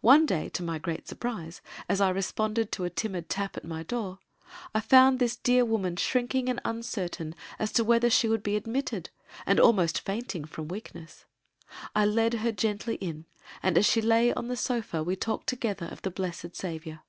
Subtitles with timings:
[0.00, 3.82] One day to my great surprise as I responded to a timid tap at my
[3.82, 4.18] door,
[4.74, 9.10] I found this dear woman shrinking and uncertain as to whether she would be admitted,
[9.44, 11.26] and almost fainting from weakness.
[11.94, 13.26] I led her gently in
[13.62, 17.00] and as she lay on the sofa we talked together of the blessed Saviour.